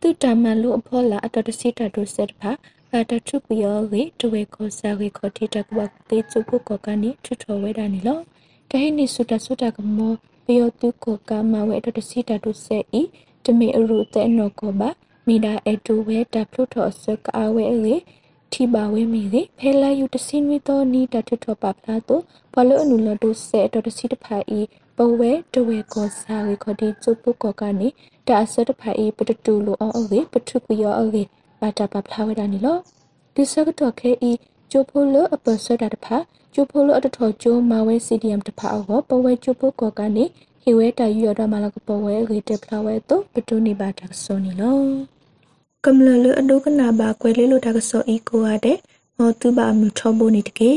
[0.00, 2.50] သူတမလို့ဖောလာအတော်တစီတာဒုစတဖာ
[2.90, 5.78] ဘာတထုကရရေတဝေကောစာရေခေါတိတကဘ
[6.08, 8.18] တေချုပုကောကနေထုထော်ဝဲတာနီလော
[8.70, 13.02] တဟိနိစုတစုတကမောပယောတုကောကမဝဲအတော်တစီတာဒုစေဤ
[13.44, 14.90] တမေအရုတဲ့နောကောဘာ
[15.26, 17.96] မိဒါအတူဝဲတဖလုထော်စကအဝဲရေ
[18.52, 22.22] ထိပါဝဲမီလေဖဲလာယူတစင်းဝီတော့နီတထထပပလာတော့
[22.54, 24.60] ဘလအနုလဒုစေတော်တစီတဖာဤ
[24.96, 27.88] ပဝဲတဝဲကောစာဝေခတိကျုပ်ပုကောကနေ
[28.28, 31.22] တာအစတဖာဤပတတူလိုအောအဝေပထုကယောအဝေ
[31.60, 32.78] ဘာတာပပလာဝဒနီလော
[33.34, 34.32] ဒီစကတော့ခဲဤ
[34.70, 36.16] ကျိုဖိုလအပစတာတဖာ
[36.54, 40.24] ကျိုဖိုလအတထောကျိုမဝဲ CDM တဖာအောပဝဲကျုပ်ပုကောကနေ
[40.62, 45.17] ဟိဝဲတာယူရတော့မလာကပဝဲရေတက်ဖလာဝဲတော့ပတူနီဘာတာဆိုနီလော
[45.86, 48.78] ကမ္လလအဒုကနာဘာကွယ်လေးလိုတာကစောဤကိုရတဲ့
[49.18, 50.70] မောတူဘာမြူထောဖို့နေတကေ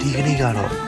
[0.00, 0.68] ဒီကနေ့ကတော